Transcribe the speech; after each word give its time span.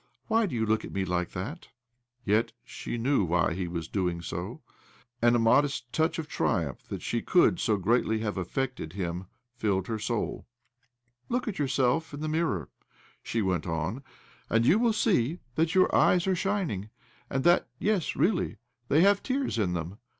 "Why 0.29 0.47
do 0.47 0.55
you 0.55 0.65
lopk 0.65 0.83
at 0.83 0.93
me 0.93 1.05
hke 1.05 1.29
that?" 1.33 1.67
lYet 2.27 2.53
she 2.63 2.97
ktiew 2.97 3.23
why 3.27 3.53
he 3.53 3.67
was 3.67 3.87
doing 3.87 4.23
so, 4.23 4.63
and 5.21 5.35
a 5.35 5.37
modest 5.37 5.93
touch 5.93 6.17
of 6.17 6.27
triumph 6.27 6.81
thiat 6.89 7.01
she 7.01 7.21
cquld 7.21 7.59
so 7.59 7.77
greatly 7.77 8.17
have 8.21 8.33
affecteid 8.33 8.93
him 8.93 9.27
filleid 9.61 9.85
her 9.85 9.99
soul.' 9.99 10.47
Look 11.29 11.47
at 11.47 11.59
yourself 11.59 12.15
in 12.15 12.21
the 12.21 12.27
mirror," 12.27 12.69
she 13.21 13.43
went 13.43 13.67
on,' 13.67 14.01
and 14.49 14.65
you 14.65 14.79
will 14.79 14.91
see 14.93 15.37
that 15.53 15.75
your 15.75 15.93
eyes 15.93 16.25
are 16.25 16.35
shining, 16.35 16.89
and 17.29 17.43
that— 17.43 17.67
yes, 17.77 18.15
really!— 18.15 18.57
they 18.89 19.01
have 19.01 19.21
tears 19.21 19.59
in 19.59 19.73
them. 19.73 19.99